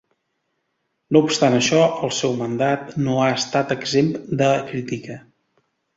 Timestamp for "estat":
3.37-3.75